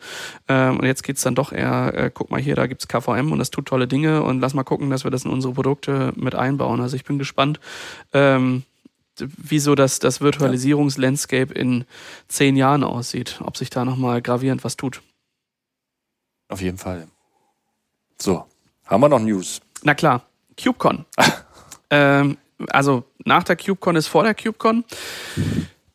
[0.48, 3.38] Ähm, und jetzt geht's dann doch eher, äh, guck mal hier, da gibt's KVM und
[3.38, 6.34] das tut tolle Dinge und lass mal gucken, dass wir das in unsere Produkte mit
[6.34, 6.80] einbauen.
[6.80, 7.60] Also ich bin gespannt,
[8.12, 8.64] ähm,
[9.18, 11.84] wieso das, das Virtualisierungslandscape in
[12.28, 15.02] zehn Jahren aussieht, ob sich da nochmal gravierend was tut.
[16.48, 17.08] Auf jeden Fall.
[18.18, 18.44] So,
[18.86, 19.60] haben wir noch News?
[19.82, 20.22] Na klar,
[20.62, 21.04] KubeCon.
[21.90, 24.84] ähm, also nach der KubeCon ist vor der KubeCon.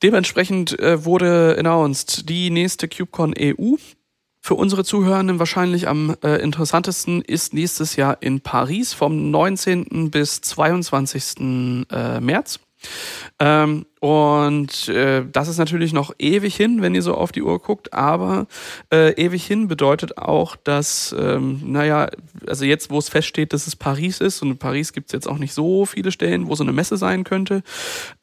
[0.01, 3.75] Dementsprechend äh, wurde announced die nächste KubeCon EU.
[4.41, 10.11] Für unsere Zuhörenden wahrscheinlich am äh, interessantesten ist nächstes Jahr in Paris vom 19.
[10.11, 11.85] bis 22.
[11.91, 12.59] Äh, März.
[13.39, 17.59] Ähm, und äh, das ist natürlich noch ewig hin, wenn ihr so auf die Uhr
[17.59, 18.47] guckt, aber
[18.93, 22.09] äh, ewig hin bedeutet auch, dass, ähm, naja,
[22.47, 25.27] also jetzt, wo es feststeht, dass es Paris ist, und in Paris gibt es jetzt
[25.27, 27.61] auch nicht so viele Stellen, wo so eine Messe sein könnte,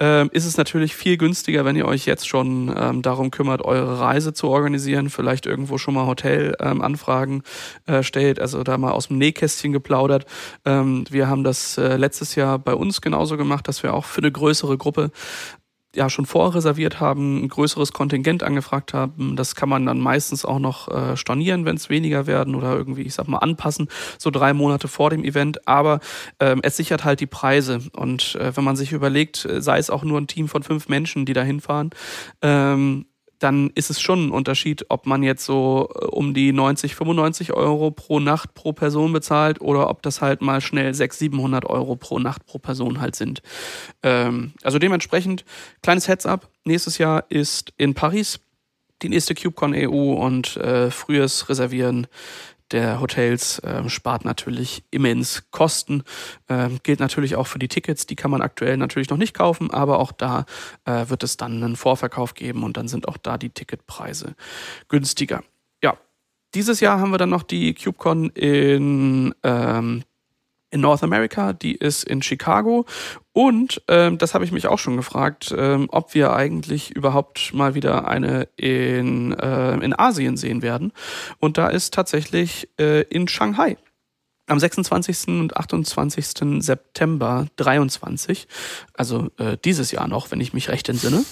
[0.01, 4.01] ähm, ist es natürlich viel günstiger, wenn ihr euch jetzt schon ähm, darum kümmert, eure
[4.01, 7.43] Reise zu organisieren, vielleicht irgendwo schon mal Hotelanfragen
[7.87, 10.25] ähm, äh, stellt, also da mal aus dem Nähkästchen geplaudert.
[10.65, 14.23] Ähm, wir haben das äh, letztes Jahr bei uns genauso gemacht, dass wir auch für
[14.23, 15.11] eine größere Gruppe
[15.97, 19.37] ja schon vorreserviert haben, ein größeres Kontingent angefragt haben.
[19.37, 23.03] Das kann man dann meistens auch noch äh, stornieren, wenn es weniger werden oder irgendwie,
[23.03, 25.67] ich sag mal, anpassen, so drei Monate vor dem Event.
[25.67, 26.01] Aber
[26.41, 27.81] ähm, es sichert halt die Preise.
[27.93, 30.89] Und äh, wenn man sich überlegt, äh, sei es auch nur ein Team von fünf
[30.89, 31.91] Menschen, die da hinfahren,
[32.43, 33.07] ähm,
[33.39, 37.53] dann ist es schon ein Unterschied, ob man jetzt so äh, um die 90, 95
[37.53, 41.97] Euro pro Nacht pro Person bezahlt oder ob das halt mal schnell 600, 700 Euro
[41.97, 43.43] pro Nacht pro Person halt sind.
[44.03, 45.45] Ähm, also dementsprechend,
[45.83, 48.41] kleines Heads-up, nächstes Jahr ist in Paris
[49.03, 52.07] die nächste KubeCon EU und äh, frühes Reservieren
[52.73, 56.03] der Hotels äh, spart natürlich immens Kosten.
[56.49, 59.71] Ähm, gilt natürlich auch für die Tickets, die kann man aktuell natürlich noch nicht kaufen,
[59.71, 60.47] aber auch da
[60.85, 64.35] äh, wird es dann einen Vorverkauf geben und dann sind auch da die Ticketpreise
[64.89, 65.43] günstiger.
[65.83, 65.97] Ja,
[66.55, 70.03] dieses Jahr haben wir dann noch die KubeCon in ähm,
[70.77, 72.85] in North America, die ist in Chicago.
[73.33, 77.75] Und ähm, das habe ich mich auch schon gefragt, ähm, ob wir eigentlich überhaupt mal
[77.75, 80.93] wieder eine in, äh, in Asien sehen werden.
[81.41, 83.77] Und da ist tatsächlich äh, in Shanghai.
[84.49, 85.29] Am 26.
[85.29, 86.63] und 28.
[86.63, 88.47] September 23,
[88.95, 91.25] also äh, dieses Jahr noch, wenn ich mich recht entsinne,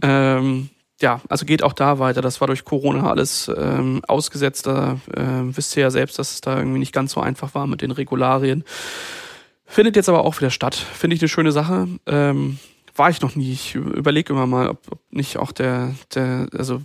[0.00, 2.22] ähm, ja, also geht auch da weiter.
[2.22, 4.66] Das war durch Corona alles ähm, ausgesetzt.
[4.66, 7.66] Da äh, wisst ihr ja selbst, dass es da irgendwie nicht ganz so einfach war
[7.66, 8.64] mit den Regularien.
[9.66, 10.74] Findet jetzt aber auch wieder statt.
[10.74, 11.88] Finde ich eine schöne Sache.
[12.06, 12.58] Ähm,
[12.94, 13.52] war ich noch nie.
[13.52, 16.82] Ich überlege immer mal, ob, ob, nicht auch der, der, also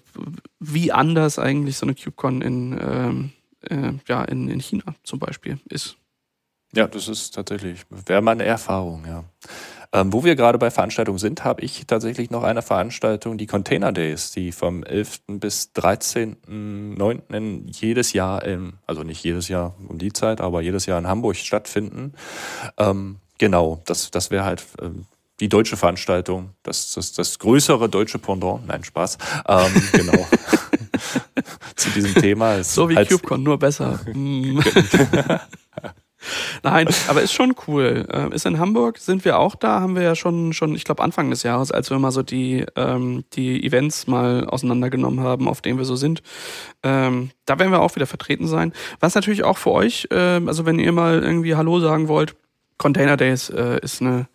[0.59, 5.59] wie anders eigentlich so eine CubeCon in, ähm, äh, ja, in, in China zum Beispiel
[5.69, 5.97] ist.
[6.73, 9.23] Ja, das ist tatsächlich, wäre mal eine Erfahrung, ja.
[9.91, 13.91] Ähm, wo wir gerade bei Veranstaltungen sind, habe ich tatsächlich noch eine Veranstaltung, die Container
[13.91, 15.21] Days, die vom 11.
[15.39, 17.61] bis 13.9.
[17.65, 21.37] jedes Jahr, in, also nicht jedes Jahr um die Zeit, aber jedes Jahr in Hamburg
[21.37, 22.13] stattfinden.
[22.77, 25.05] Ähm, genau, das, das wäre halt ähm,
[25.39, 30.27] die deutsche Veranstaltung, das, das, das größere deutsche Pendant, nein, Spaß, ähm, genau.
[31.75, 32.55] Zu diesem Thema.
[32.55, 33.99] Ist so wie CubeCon, nur besser.
[36.63, 38.07] Nein, aber ist schon cool.
[38.11, 41.03] Äh, ist in Hamburg, sind wir auch da, haben wir ja schon, schon ich glaube,
[41.03, 45.61] Anfang des Jahres, als wir mal so die, ähm, die Events mal auseinandergenommen haben, auf
[45.61, 46.21] denen wir so sind.
[46.83, 48.73] Ähm, da werden wir auch wieder vertreten sein.
[48.99, 50.15] Was natürlich auch für euch, äh,
[50.45, 52.35] also wenn ihr mal irgendwie Hallo sagen wollt,
[52.77, 54.27] Container Days äh, ist eine,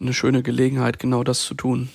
[0.00, 1.88] eine schöne Gelegenheit, genau das zu tun.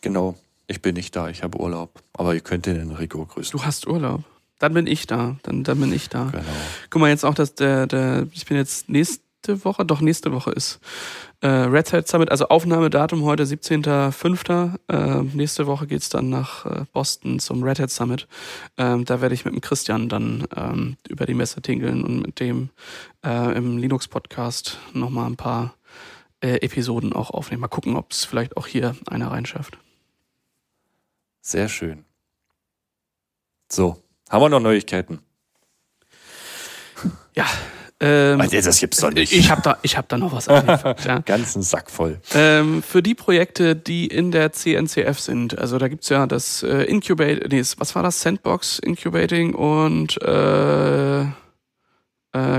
[0.00, 0.36] Genau.
[0.68, 2.02] Ich bin nicht da, ich habe Urlaub.
[2.12, 3.56] Aber ihr könnt den Enrico grüßen.
[3.56, 4.24] Du hast Urlaub.
[4.58, 5.36] Dann bin ich da.
[5.42, 6.30] Dann, dann bin ich da.
[6.30, 6.44] Genau.
[6.90, 10.50] Guck mal, jetzt auch, dass der, der, ich bin jetzt nächste Woche, doch nächste Woche
[10.50, 10.80] ist
[11.40, 14.78] äh, Red Hat Summit, also Aufnahmedatum heute 17.05.
[14.88, 18.26] Äh, nächste Woche geht's dann nach äh, Boston zum Red Hat Summit.
[18.76, 22.40] Ähm, da werde ich mit dem Christian dann ähm, über die Messe tingeln und mit
[22.40, 22.70] dem
[23.24, 25.74] äh, im Linux-Podcast nochmal ein paar
[26.40, 27.60] äh, Episoden auch aufnehmen.
[27.60, 29.78] Mal gucken, ob es vielleicht auch hier einer reinschafft.
[31.42, 32.04] Sehr schön.
[33.70, 35.20] So, haben wir noch Neuigkeiten?
[37.34, 37.46] Ja.
[37.98, 39.32] Ähm, das gibt's doch nicht.
[39.32, 41.04] Ich habe da, ich hab da noch was angeliefert.
[41.06, 41.18] ja.
[41.24, 42.20] Ganzen Sack voll.
[42.34, 46.82] Ähm, für die Projekte, die in der CNCF sind, also da gibt's ja das äh,
[46.82, 48.20] Incubate, nee, was war das?
[48.20, 51.24] Sandbox, Incubating und äh, äh,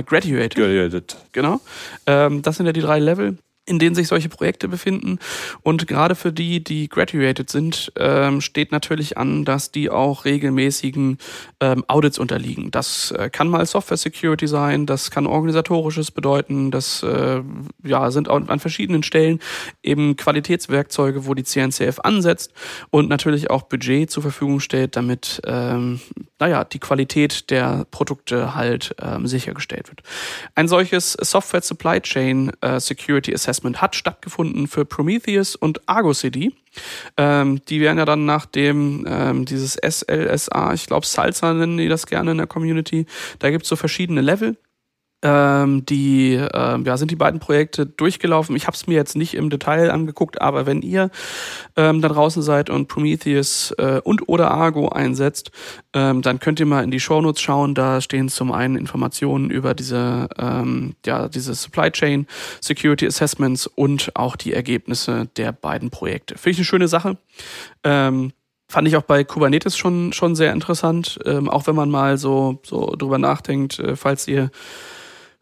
[0.04, 0.56] Graduated.
[0.56, 1.18] Graduated.
[1.34, 1.62] Genau.
[2.08, 5.20] Ähm, das sind ja die drei Level in denen sich solche Projekte befinden.
[5.62, 11.18] Und gerade für die, die graduated sind, ähm, steht natürlich an, dass die auch regelmäßigen
[11.60, 12.72] ähm, Audits unterliegen.
[12.72, 17.42] Das äh, kann mal Software Security sein, das kann organisatorisches bedeuten, das äh,
[17.84, 19.40] ja, sind an verschiedenen Stellen
[19.84, 22.54] eben Qualitätswerkzeuge, wo die CNCF ansetzt
[22.90, 26.00] und natürlich auch Budget zur Verfügung stellt, damit ähm,
[26.40, 30.04] naja, die Qualität der Produkte halt ähm, sichergestellt wird.
[30.56, 36.54] Ein solches Software Supply Chain äh, Security Assessment hat stattgefunden für Prometheus und Argo CD.
[37.18, 41.88] Ähm, die werden ja dann nach dem ähm, dieses SLSA, ich glaube Salsa nennen die
[41.88, 43.08] das gerne in der Community.
[43.40, 44.58] Da gibt's so verschiedene Level
[45.24, 48.56] ähm, die ähm, ja, sind die beiden Projekte durchgelaufen.
[48.56, 51.10] Ich habe es mir jetzt nicht im Detail angeguckt, aber wenn ihr
[51.76, 55.52] ähm, da draußen seid und Prometheus äh, und oder Argo einsetzt,
[55.94, 57.74] ähm, dann könnt ihr mal in die Shownotes schauen.
[57.74, 62.28] Da stehen zum einen Informationen über diese ähm, ja diese Supply Chain
[62.62, 66.38] Security Assessments und auch die Ergebnisse der beiden Projekte.
[66.38, 67.18] Finde ich eine schöne Sache.
[67.84, 68.34] Ähm,
[68.70, 72.60] Fand ich auch bei Kubernetes schon, schon sehr interessant, ähm, auch wenn man mal so,
[72.66, 74.52] so drüber nachdenkt, äh, falls ihr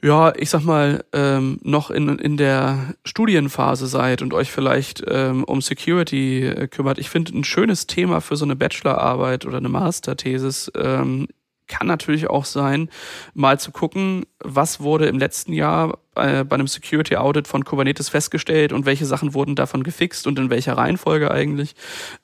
[0.02, 5.44] ja, ich sag mal, ähm, noch in, in der Studienphase seid und euch vielleicht ähm,
[5.44, 7.00] um Security äh, kümmert.
[7.00, 11.28] Ich finde, ein schönes Thema für so eine Bachelorarbeit oder eine Masterthesis ähm,
[11.68, 12.90] kann natürlich auch sein,
[13.34, 18.10] mal zu gucken, was wurde im letzten Jahr äh, bei einem Security Audit von Kubernetes
[18.10, 21.76] festgestellt und welche Sachen wurden davon gefixt und in welcher Reihenfolge eigentlich.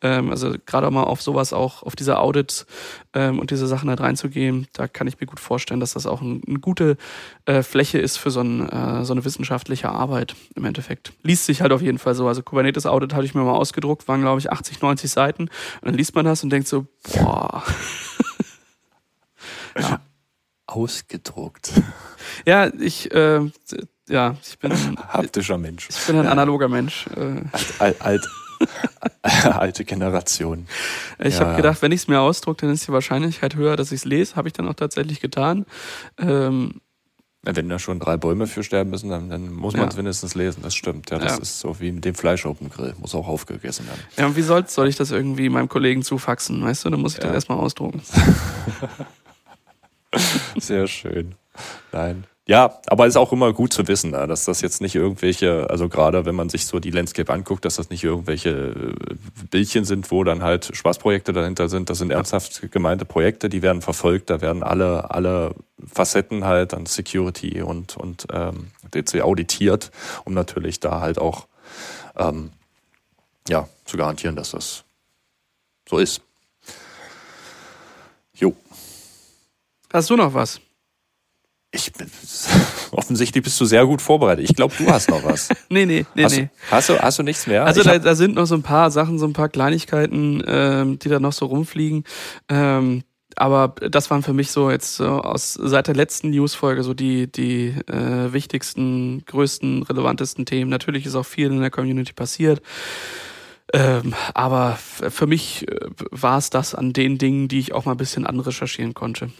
[0.02, 2.66] Ähm, also gerade mal auf sowas auch, auf diese Audits
[3.14, 6.22] ähm, und diese Sachen halt reinzugehen, da kann ich mir gut vorstellen, dass das auch
[6.22, 6.98] ein, eine gute
[7.46, 11.14] äh, Fläche ist für so, ein, äh, so eine wissenschaftliche Arbeit im Endeffekt.
[11.24, 12.28] Liest sich halt auf jeden Fall so.
[12.28, 15.44] Also Kubernetes Audit hatte ich mir mal ausgedruckt, waren glaube ich 80, 90 Seiten.
[15.44, 15.52] Und
[15.84, 17.64] dann liest man das und denkt so, boah.
[19.78, 20.02] Ja.
[20.68, 21.74] Ausgedruckt.
[22.46, 23.42] Ja, ich, äh,
[24.08, 25.90] ja, ich bin ein haptischer Mensch.
[25.90, 27.08] Ich bin ein analoger Mensch.
[27.08, 27.42] Äh.
[27.80, 28.30] Alt, alt,
[29.44, 30.68] alte Generation.
[31.20, 31.42] Ich ja.
[31.42, 34.06] habe gedacht, wenn ich es mir ausdrucke, dann ist die Wahrscheinlichkeit höher, dass ich es
[34.06, 34.36] lese.
[34.36, 35.66] Habe ich dann auch tatsächlich getan.
[36.18, 36.82] Ähm,
[37.44, 40.00] wenn da schon drei Bäume für sterben müssen, dann, dann muss man es ja.
[40.00, 40.62] wenigstens lesen.
[40.62, 41.10] Das stimmt.
[41.10, 41.42] Ja, das ja.
[41.42, 42.94] ist so wie mit dem Fleisch auf dem Grill.
[43.00, 44.00] Muss auch aufgegessen werden.
[44.16, 46.64] Ja, und wie soll, soll ich das irgendwie meinem Kollegen zufaxen?
[46.64, 48.02] Weißt du, dann muss ich das erstmal ausdrucken.
[50.58, 51.36] Sehr schön.
[51.92, 52.26] Nein.
[52.48, 55.88] Ja, aber es ist auch immer gut zu wissen, dass das jetzt nicht irgendwelche, also
[55.88, 59.16] gerade wenn man sich so die Landscape anguckt, dass das nicht irgendwelche äh,
[59.52, 61.90] Bildchen sind, wo dann halt Spaßprojekte dahinter sind.
[61.90, 65.54] Das sind ernsthaft gemeinte Projekte, die werden verfolgt, da werden alle, alle
[65.86, 69.92] Facetten halt an Security und, und ähm, DC auditiert,
[70.26, 71.48] um natürlich da halt auch
[72.18, 72.52] ähm,
[73.48, 74.84] ja, zu garantieren, dass das
[75.88, 76.22] So ist.
[79.94, 80.62] Hast du noch was?
[81.74, 82.08] Ich bin,
[82.92, 84.50] offensichtlich bist du sehr gut vorbereitet.
[84.50, 85.50] Ich glaube, du hast noch was.
[85.70, 86.50] nee, nee, nee, hast, nee.
[86.70, 87.66] Hast du, hast du nichts mehr?
[87.66, 91.08] Also da, da sind noch so ein paar Sachen, so ein paar Kleinigkeiten, ähm, die
[91.08, 92.04] da noch so rumfliegen.
[92.50, 93.04] Ähm,
[93.38, 97.32] aber das waren für mich so jetzt so aus seit der letzten Newsfolge so die
[97.32, 100.70] die äh, wichtigsten, größten, relevantesten Themen.
[100.70, 102.62] Natürlich ist auch viel in der Community passiert.
[103.74, 105.78] Ähm, aber für mich äh,
[106.12, 109.32] war es das an den Dingen, die ich auch mal ein bisschen anrecherchieren konnte.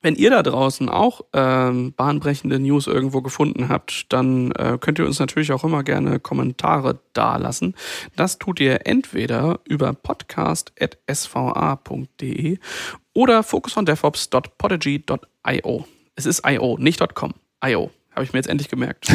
[0.00, 5.06] Wenn ihr da draußen auch ähm, bahnbrechende News irgendwo gefunden habt, dann äh, könnt ihr
[5.06, 7.74] uns natürlich auch immer gerne Kommentare dalassen.
[8.14, 12.58] Das tut ihr entweder über podcast.sva.de
[13.12, 15.84] oder focusondevops.podigy.io.
[16.14, 17.34] Es ist IO, nicht .com.
[17.64, 17.90] IO.
[18.12, 19.08] Habe ich mir jetzt endlich gemerkt.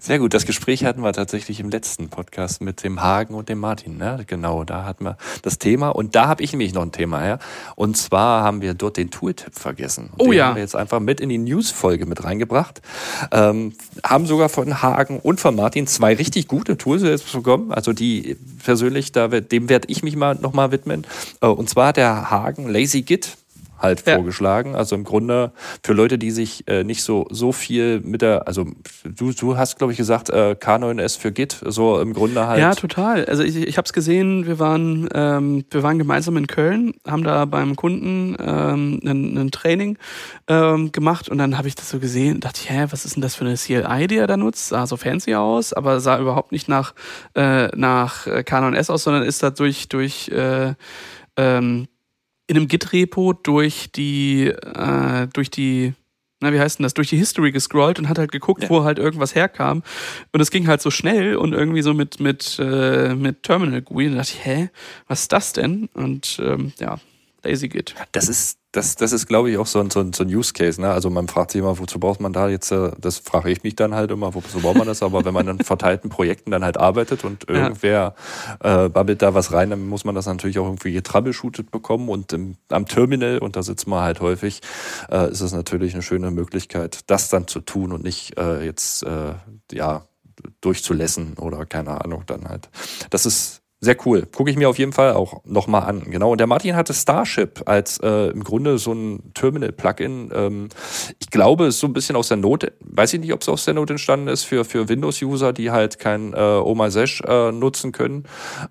[0.00, 0.34] Sehr gut.
[0.34, 3.96] Das Gespräch hatten wir tatsächlich im letzten Podcast mit dem Hagen und dem Martin.
[3.96, 4.24] Ne?
[4.26, 5.90] Genau, da hatten wir das Thema.
[5.90, 7.38] Und da habe ich nämlich noch ein Thema her.
[7.76, 10.10] Und zwar haben wir dort den Tooltip vergessen.
[10.16, 10.46] Und Oh den ja.
[10.48, 12.82] haben wir jetzt einfach mit in die News-Folge mit reingebracht.
[13.32, 13.72] Ähm,
[14.04, 17.72] haben sogar von Hagen und von Martin zwei richtig gute Tools jetzt bekommen.
[17.72, 21.06] Also die persönlich, da, dem werde ich mich mal nochmal widmen.
[21.40, 23.36] Äh, und zwar der Hagen Lazy Git
[23.78, 24.14] halt Ja.
[24.14, 24.74] vorgeschlagen.
[24.74, 28.66] Also im Grunde für Leute, die sich äh, nicht so so viel mit der, also
[29.04, 32.60] du, du hast glaube ich gesagt äh, K9S für Git, so im Grunde halt.
[32.60, 33.24] Ja, total.
[33.26, 37.24] Also ich, ich habe es gesehen, wir waren, ähm, wir waren gemeinsam in Köln, haben
[37.24, 39.98] da beim Kunden ähm, ein, ein Training
[40.48, 43.16] ähm, gemacht und dann habe ich das so gesehen und dachte, ich, hä, was ist
[43.16, 44.68] denn das für eine CLI, die er da nutzt?
[44.68, 46.94] Sah so fancy aus, aber sah überhaupt nicht nach,
[47.34, 50.74] äh, nach äh, Canon S aus, sondern ist da durch, durch äh,
[51.36, 51.88] ähm,
[52.46, 55.94] in einem Git-Repo durch die, äh, durch die
[56.40, 58.68] na, wie heißt denn das, durch die History gescrollt und hat halt geguckt, Ja.
[58.68, 59.82] wo halt irgendwas herkam.
[60.32, 64.06] Und es ging halt so schnell und irgendwie so mit, mit, äh, mit Terminal GUI.
[64.08, 64.68] Und da dachte ich, hä,
[65.06, 65.88] was ist das denn?
[65.94, 66.98] Und ähm, ja,
[67.44, 67.94] Lazy Git.
[68.12, 70.52] Das ist, das, das ist, glaube ich, auch so ein, so ein, so ein Use
[70.52, 70.80] Case.
[70.80, 70.90] Ne?
[70.90, 73.76] Also man fragt sich immer, wozu braucht man da jetzt, äh, das frage ich mich
[73.76, 75.02] dann halt immer, wozu braucht man das?
[75.02, 77.54] Aber wenn man in verteilten Projekten dann halt arbeitet und Ja.
[77.54, 78.14] irgendwer
[78.60, 82.32] äh, babbelt da was rein, dann muss man das natürlich auch irgendwie getroubleshootet bekommen und
[82.32, 84.60] im, am Terminal, und da sitzt man halt häufig,
[85.10, 89.02] äh, ist es natürlich eine schöne Möglichkeit, das dann zu tun und nicht äh, jetzt,
[89.04, 89.34] äh,
[89.70, 90.06] ja,
[90.60, 92.68] durchzulässen oder keine Ahnung dann halt.
[93.10, 94.26] Das ist sehr cool.
[94.34, 96.10] Gucke ich mir auf jeden Fall auch nochmal an.
[96.10, 96.32] Genau.
[96.32, 100.30] Und der Martin hatte Starship als äh, im Grunde so ein Terminal-Plugin.
[100.34, 100.68] Ähm,
[101.20, 103.48] ich glaube, es ist so ein bisschen aus der Not, weiß ich nicht, ob es
[103.48, 107.92] aus der Not entstanden ist, für, für Windows-User, die halt kein äh, OMaSesh äh, nutzen
[107.92, 108.24] können,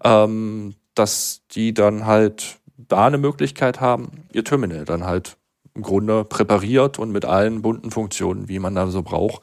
[0.03, 5.37] ähm, dass die dann halt da eine Möglichkeit haben, ihr Terminal dann halt
[5.75, 9.41] im Grunde präpariert und mit allen bunten Funktionen, wie man da so braucht,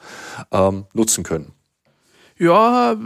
[0.52, 1.52] ähm, nutzen können.
[2.42, 2.96] Ja,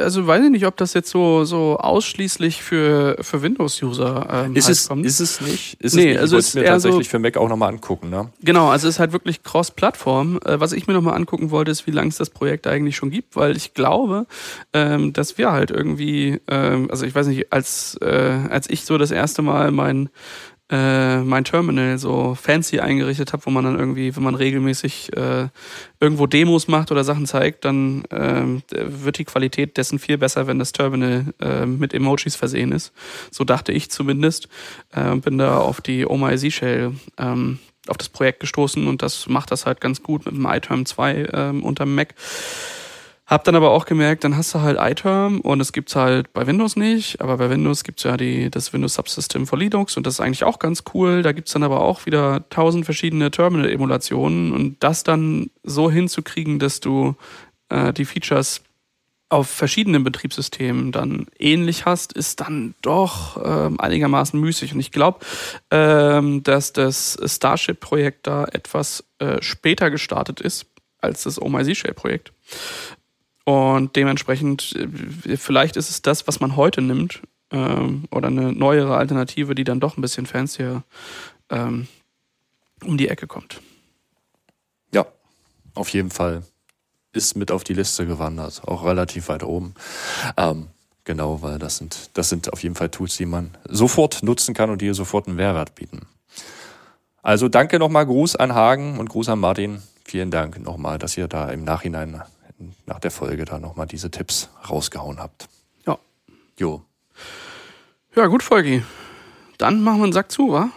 [0.00, 4.66] also weiß ich nicht, ob das jetzt so, so ausschließlich für, für Windows-User ähm, Ist
[4.66, 5.04] halt es, kommt.
[5.04, 5.74] ist es nicht?
[5.80, 6.18] Ist Nee, es nicht?
[6.20, 8.10] also ich wollte mir eher so- tatsächlich für Mac auch nochmal angucken.
[8.10, 8.30] Ne?
[8.42, 10.38] Genau, also es ist halt wirklich Cross-Plattform.
[10.44, 13.10] Äh, was ich mir nochmal angucken wollte, ist, wie lange es das Projekt eigentlich schon
[13.10, 14.26] gibt, weil ich glaube,
[14.72, 18.06] ähm, dass wir halt irgendwie, ähm, also ich weiß nicht, als, äh,
[18.48, 20.10] als ich so das erste Mal mein,
[20.70, 25.48] äh, mein Terminal so fancy eingerichtet habe, wo man dann irgendwie, wenn man regelmäßig äh,
[26.00, 30.58] irgendwo Demos macht oder Sachen zeigt, dann ähm, wird die Qualität dessen viel besser, wenn
[30.58, 32.92] das Terminal äh, mit Emojis versehen ist.
[33.30, 34.48] So dachte ich zumindest.
[34.92, 39.28] Äh, bin da auf die Oh My Z-Shell ähm, auf das Projekt gestoßen und das
[39.28, 42.14] macht das halt ganz gut mit dem iTerm 2 ähm, unterm Mac.
[43.26, 46.46] Hab dann aber auch gemerkt, dann hast du halt iTerm und es gibt's halt bei
[46.46, 50.14] Windows nicht, aber bei Windows gibt's ja die, das Windows Subsystem for Linux und das
[50.14, 51.22] ist eigentlich auch ganz cool.
[51.22, 56.78] Da gibt's dann aber auch wieder tausend verschiedene Terminal-Emulationen und das dann so hinzukriegen, dass
[56.78, 57.16] du
[57.68, 58.62] äh, die Features
[59.28, 64.72] auf verschiedenen Betriebssystemen dann ähnlich hast, ist dann doch ähm, einigermaßen müßig.
[64.72, 65.18] Und ich glaube,
[65.72, 70.66] ähm, dass das Starship-Projekt da etwas äh, später gestartet ist
[71.00, 72.32] als das Oh My Z-Shell-Projekt.
[73.46, 78.96] Und dementsprechend, äh, vielleicht ist es das, was man heute nimmt, ähm, oder eine neuere
[78.96, 80.82] Alternative, die dann doch ein bisschen fancier
[81.50, 81.86] ähm,
[82.84, 83.60] um die Ecke kommt.
[84.92, 85.06] Ja,
[85.74, 86.42] auf jeden Fall.
[87.12, 89.74] Ist mit auf die Liste gewandert, auch relativ weit oben.
[90.36, 90.66] Ähm,
[91.04, 94.70] genau, weil das sind, das sind auf jeden Fall Tools, die man sofort nutzen kann
[94.70, 96.00] und die sofort einen Mehrwert bieten.
[97.22, 99.82] Also danke nochmal, Gruß an Hagen und Gruß an Martin.
[100.04, 102.22] Vielen Dank nochmal, dass ihr da im Nachhinein
[102.86, 105.48] nach der Folge da nochmal diese Tipps rausgehauen habt.
[105.86, 105.98] Ja.
[106.58, 106.82] Jo,
[108.14, 108.82] Ja, gut, Folgi.
[109.58, 110.70] Dann machen wir einen Sack zu, wa?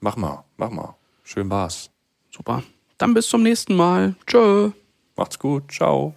[0.00, 0.94] mach mal, mach mal.
[1.24, 1.90] Schön war's.
[2.30, 2.62] Super.
[2.98, 4.14] Dann bis zum nächsten Mal.
[4.26, 4.70] Tschö.
[5.16, 6.14] Macht's gut, ciao.